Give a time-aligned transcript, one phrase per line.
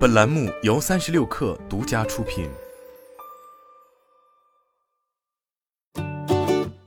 [0.00, 2.48] 本栏目由三十六氪独家出品。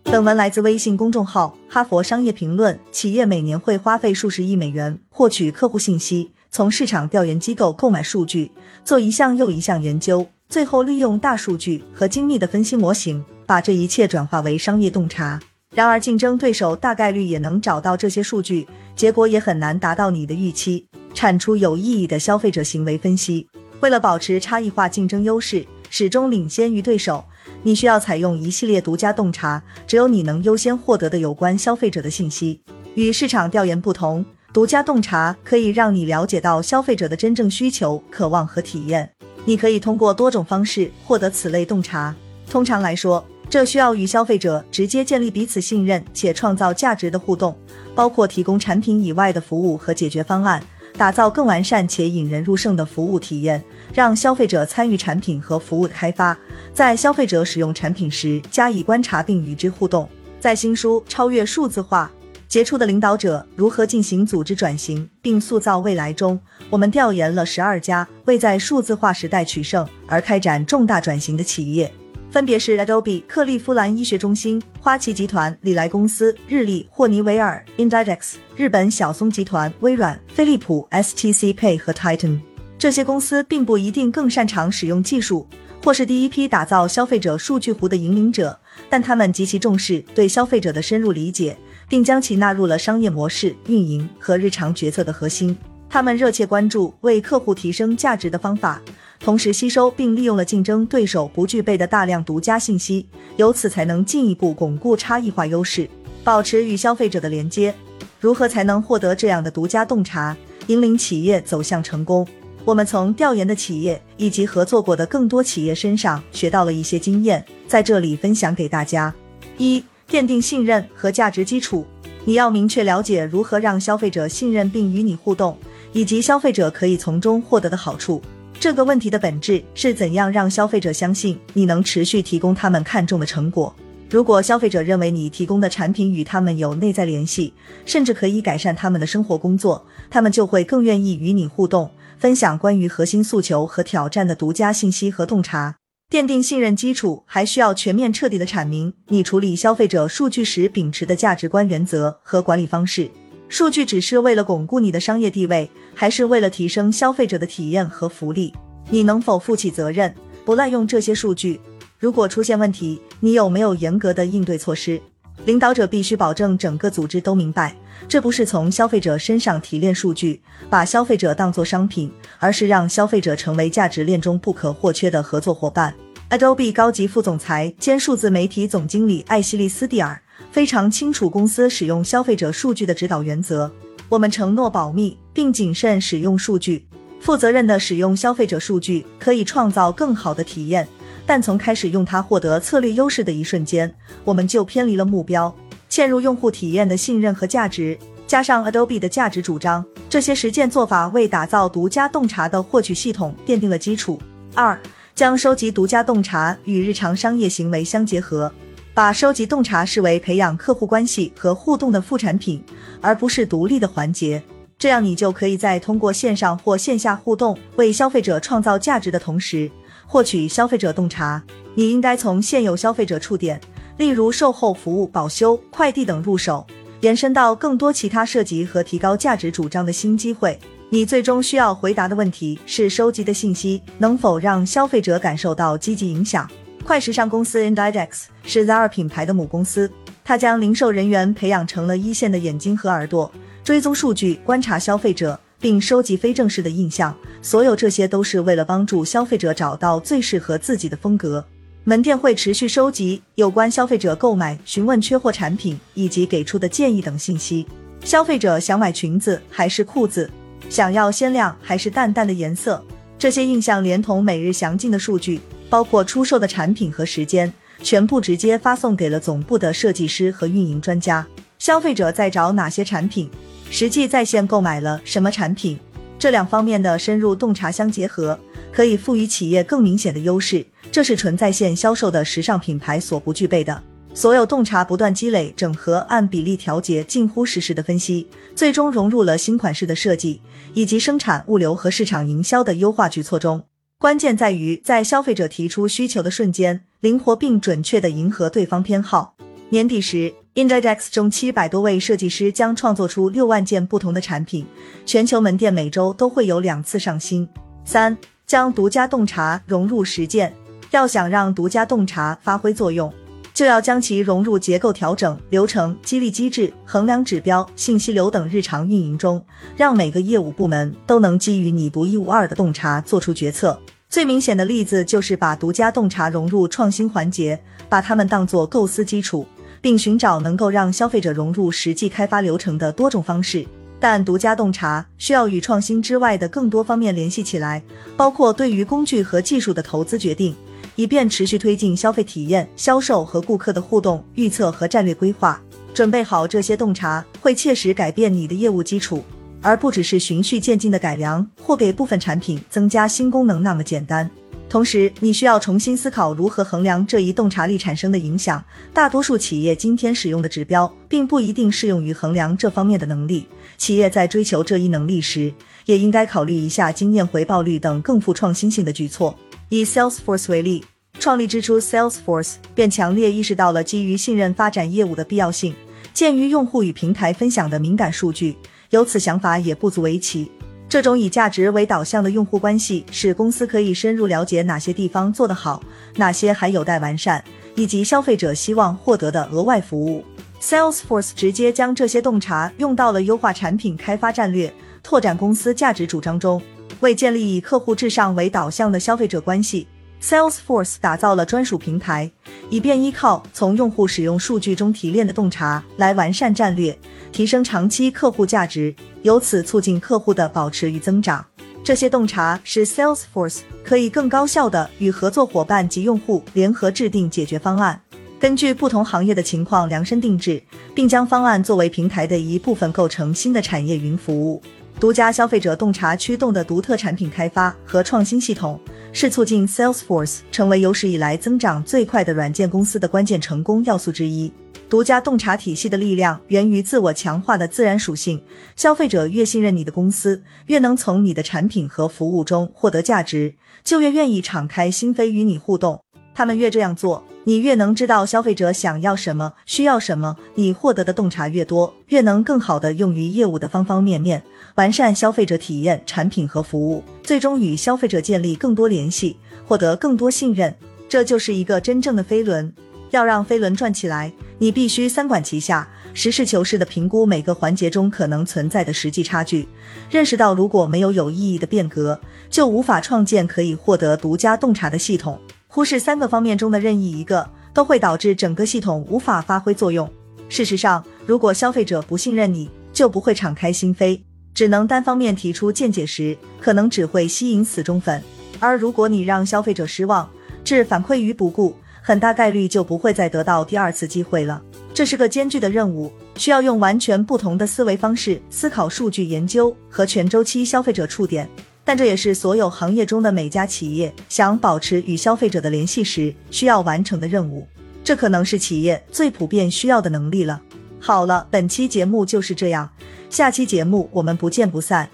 [0.05, 2.75] 本文来自微信公众号《哈佛商业评论》。
[2.91, 8.51] 企业每年会花费数十亿美元获取客户信息，从市场调研机构购买数据，
[8.83, 15.39] 做一项又一项研究，最后利用大数据和精密的分析模型，把这一切转化为商业洞察。
[15.75, 23.47] 然而，竞争对手大概率也能找到这些数据，结果也很难达到你的预期，产出有意义的消费者行为分析。
[23.79, 27.23] 为了保持差异化竞争优势，始终领先于对手，
[27.63, 32.61] 你需要采用一系列独家洞察，只有你能优先获得的有关消费者的信息。
[32.95, 39.09] 与市场调研不同，独家洞察可以让你了解到消费者的真正需求、渴望和体验。
[39.45, 42.15] 你可以通过多种方式获得此类洞察。
[42.49, 47.57] 通常来说，这需要与消费者直接建立彼此信任且创造价值的互动，
[47.93, 50.63] 包括提供产品以外的服务和解决方案，
[50.95, 56.37] 打造更完善且引人入胜的服务体验，让消费者参与产品和服务的开发，
[56.73, 60.07] 在消费者使用产品时加以观察并与之互动。
[60.39, 62.11] 在新书《超越数字化：
[62.47, 71.91] 杰出的领导者如何进行组织转型并塑造未来》中，我们调研了十二家为在数字化时代取胜而开展重大转型的企业。
[72.33, 82.39] 分别是 Adobe、克利夫兰医学中心、花旗集团、礼来公司、日立、霍尼韦尔、Inditex、日本小松集团、微软、飞利浦、STC Pay 和 Titan。
[82.75, 85.45] 这些公司并不一定更擅长使用技术，
[85.83, 91.55] 或是第一批打造消费者数据湖的引领者，但他们极其重视对消费者的深入理解，
[91.87, 95.55] 并将其纳入了商业模式、运营和日常决策的核心。
[95.87, 98.81] 他们热切关注为客户提升价值的方法。
[99.23, 103.05] 同时吸收并利用了竞争对手不具备的大量独家信息，
[103.37, 105.89] 由此才能进一步巩固差异化优势，
[106.25, 107.73] 保持与消费者的连接。
[108.19, 110.35] 如何才能获得这样的独家洞察，
[110.67, 112.27] 引领企业走向成功？
[112.65, 119.13] 我们从调研的企业以及合作过的更多企业身上学到了一些经验，在这里分享给大家。
[119.57, 121.85] 一、奠定信任和价值基础。
[122.25, 125.57] 你要明确了解如何让消费者信任并与你互动，
[125.93, 128.21] 以及消费者可以从中获得的好处。
[128.63, 133.75] 这个问题的本质是怎样让消费者相信你能持续提供他们看重的成果？
[134.09, 137.53] 如果消费者认为你提供的产品与他们有内在联系，
[137.85, 145.75] 甚至可以改善他们的生活工作，他们就会更愿意与你互动，分享关于核心诉求和挑战的独家信息和洞察。
[146.09, 153.11] 奠定信任基础，还需要全面彻底的阐明你处理消费者数据时秉持的价值观、原则和管理方式。
[153.49, 158.53] 数据只是为了巩固你的商业地位，还是为了提升消费者的体验和福利？
[158.89, 161.61] 你能否负起责任，不滥用这些数据？
[161.99, 164.99] 如果出现问题，你有没有严格的应对措施？
[165.45, 167.75] 领导者必须保证整个组织都明白，
[168.07, 175.93] 这不是从消费者身上提炼数据，把消费者当作商品，而是让消费者成为价值链中不可或缺的合作伙伴。
[176.29, 180.19] Adobe 高级副总裁兼数字媒体总经理艾希利斯蒂尔。
[180.53, 183.69] 非常清楚公司使用消费者数据的指导原则。
[184.07, 186.85] 我们承诺保密并谨慎使用数据，
[187.19, 190.87] 负责任的使用消费者数据可以创造更好的体验。
[191.25, 193.91] 但从开始用它获得策略优势的一瞬间，
[194.23, 195.51] 我们就偏离了目标，
[195.89, 197.97] 嵌入用户体验的信任和价值，
[198.27, 204.21] 加上 Adobe 的价值主张，这些实践做法为打造独家洞察的获取系统奠定了基础。
[204.53, 204.79] 二，
[205.15, 208.51] 将收集独家洞察与日常商业行为相结合。
[208.93, 212.63] 把收集洞察视为培养客户关系和互动的副产品，
[213.01, 214.41] 而不是独立的环节。
[214.77, 219.71] 这样，你就可以在通过线上或线下互动为消费者创造价值的同时，
[220.05, 221.41] 获取消费者洞察。
[221.73, 223.59] 你应该从现有消费者触点，
[223.97, 226.63] 例如售后服务、保修、快递等入手，
[227.01, 230.59] 延伸到更多其他涉及和提高价值主张的新机会。
[230.89, 236.47] 你最终需要回答的问题是：收集的信息能否让消费者感受到积极影响？
[236.83, 239.89] 快时尚公司 Inditex 是 Zara 品牌的母公司，
[240.23, 243.31] 它将零售人员培养成了一线的眼睛和耳朵，
[243.63, 247.15] 追踪数据、观察消费者，并收集非正式的印象。
[247.41, 251.43] 所有这些都是为了帮助消费者找到最适合自己的风格。
[251.85, 257.65] 门店会持续收集有关消费者购买、询问缺货产品以及给出的建议等信息。
[258.03, 260.29] 消费者想买裙子还是裤子？
[260.69, 262.83] 想要鲜亮还是淡淡的颜色？
[263.17, 265.39] 这些印象连同每日详尽的数据。
[265.73, 271.25] 包括出售的产品和时间，全部直接发送给了总部的设计师和运营专家。
[271.57, 273.27] 消费者在找哪些产品，
[273.71, 275.79] 实际在线购买了什么产品，
[276.19, 278.39] 这两方面的深入洞察相结合，
[278.71, 280.63] 可以赋予企业更明显的优势。
[280.91, 283.81] 这是纯在线销售的时尚品牌所不具备的。
[284.13, 290.39] 所有洞察不断积累、整合、按比例调节、近乎实时的分析，最终融入了新款式的设计
[290.75, 293.63] 以及生产、物流和市场营销的优化举措中。
[294.03, 299.33] 关键在于在消费者提出需求的瞬间，灵活并准确地迎合对方偏好。
[299.69, 304.65] 年底时，Indidex 中七百多位设计师将创作出六万件不同的产品，
[305.05, 307.47] 全球门店每周都会有两次上新。
[307.85, 310.53] 三、将独家洞察融入实践。
[310.91, 313.09] 要想让独家洞察发挥作用。
[313.53, 319.45] 就要将其融入结构调整、流程、激励机制、衡量指标、信息流等日常运营中，
[319.77, 323.79] 让每个业务部门都能基于你独一无二的洞察做出决策。
[324.13, 329.43] 最明显的例子就是把独家洞察融入创新环节，把它们当作构思基础，
[329.81, 333.65] 并寻找能够让消费者融入实际开发流程的多种方式。
[333.99, 337.81] 但独家洞察需要与创新之外的更多方面联系起来，
[338.15, 340.55] 包括对于工具和技术的投资决定。
[340.95, 345.59] 以便持续推进消费体验、销售和顾客的互动、预测和战略规划。
[345.91, 349.23] 准备好这些洞察，会切实改变你的业务基础，
[349.63, 354.29] 而不只是循序渐进的改良或给部分产品增加新功能那么简单。
[354.69, 358.63] 同时，你需要重新思考如何衡量这一洞察力产生的影响。
[358.91, 363.45] 大多数企业今天使用的指标，并不一定适用于衡量这方面的能力。
[363.77, 365.53] 企业在追求这一能力时，
[365.85, 369.37] 也应该考虑一下经验回报率等更富创新性的举措。
[369.69, 370.83] 以 Salesforce 为例，
[371.19, 375.75] 创立之初，Salesforce 便强烈意识到了基于信任发展业务的必要性。
[376.15, 378.55] 鉴于用户与平台分享的敏感数据，
[378.93, 380.51] 有此想法也不足为奇。
[380.87, 385.81] 这种以价值为导向的用户关系，使公司可以深入了解哪些地方做得好，
[386.17, 387.43] 哪些还有待完善，
[387.73, 390.23] 以及消费者希望获得的额外服务。
[390.61, 396.61] Salesforce 直接将这些洞察用到了优化产品开发战略、拓展公司价值主张中。
[396.99, 399.87] 为建立以客户至上为导向的消费者关系
[400.23, 402.31] ，Salesforce 打造了专属平台，
[402.69, 406.97] 以便依靠从用户使用数据中提炼的洞察来完善战略，
[407.33, 411.45] 提升长期客户价值，由此促进客户的保持与增长。
[411.83, 418.01] 这些洞察使 Salesforce 可以更高效的与合作伙伴及用户联合制定解决方案，
[418.39, 420.63] 根据不同行业的情况量身定制，
[420.95, 424.61] 并将方案作为平台的一部分构成新的产业云服务。
[424.99, 428.79] 独家消费者洞察驱动的独特产品开发和创新系统，
[429.11, 434.51] 是促进 Salesforce 成为有史以来增长最快的软件公司的关键成功要素之一。
[434.89, 438.41] 独家洞察体系的力量源于自我强化的自然属性。
[438.75, 446.02] 消费者越信任你的公司，越能从你的产品和服务中获得价值，就越愿意敞开心扉与你互动。
[446.33, 447.23] 他们越这样做。
[447.45, 454.41] 你越能知道消费者想要什么、需要什么，你获得的洞察越多，越能更好的用于业务的方方面面，
[454.75, 459.35] 完善消费者体验、产品和服务，最终与消费者建立更多联系，
[459.67, 460.73] 获得更多信任。
[461.09, 462.73] 这就是一个真正的飞轮。
[463.11, 469.67] 要让飞轮转起来，你必须三管齐下，实事求是的评估每个环节中可能存在的实际差距，
[470.09, 472.19] 认识到如果没有有意义的变革，
[472.49, 475.37] 就无法创建可以获得独家洞察的系统。
[475.75, 480.07] 忽视三个方面中的任意一个，都会导致整个系统无法发挥作用。
[480.47, 484.21] 事实上，如果消费者不信任你，就不会敞开心扉，
[484.53, 488.21] 只能单方面提出见解时，可能只会吸引死忠粉。
[488.59, 490.29] 而如果你让消费者失望，
[490.63, 494.61] 置反馈于不顾，很大概率就不会再得到第二次机会了。
[494.93, 501.49] 这是个艰巨的任务，需要用完全不同的思维方式思考数据研究和全周期消费者触点。
[501.85, 507.67] 但这也是所有行业中的每家企业想保持与消费者的联系时需要完成的任务。
[508.03, 510.61] 这可能是企业最普遍需要的能力了。
[510.99, 512.89] 好了，本期节目就是这样，
[513.29, 515.09] 下期节目我们不见不散。